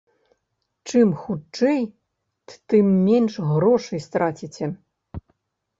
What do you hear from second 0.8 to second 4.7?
Чым хутчэй, тым менш грошай страціце.